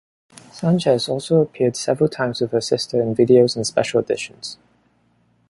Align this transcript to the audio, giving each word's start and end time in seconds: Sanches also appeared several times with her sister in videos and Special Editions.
Sanches 0.49 1.07
also 1.07 1.41
appeared 1.41 1.75
several 1.77 2.09
times 2.09 2.41
with 2.41 2.49
her 2.53 2.59
sister 2.61 2.99
in 3.03 3.13
videos 3.15 3.55
and 3.55 3.67
Special 3.67 3.99
Editions. 3.99 4.57